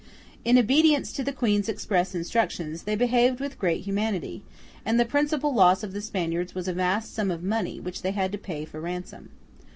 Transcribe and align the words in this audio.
In 0.43 0.57
obedience 0.57 1.13
to 1.13 1.23
the 1.23 1.31
Queen's 1.31 1.69
express 1.69 2.15
instructions, 2.15 2.85
they 2.85 2.95
behaved 2.95 3.39
with 3.39 3.59
great 3.59 3.83
humanity; 3.83 4.41
and 4.83 4.99
the 4.99 5.05
principal 5.05 5.53
loss 5.53 5.83
of 5.83 5.93
the 5.93 6.01
Spaniards 6.01 6.55
was 6.55 6.67
a 6.67 6.73
vast 6.73 7.13
sum 7.13 7.29
of 7.29 7.43
money 7.43 7.79
which 7.79 8.01
they 8.01 8.09
had 8.13 8.31
to 8.31 8.39
pay 8.39 8.65
for 8.65 8.81
ransom. 8.81 9.29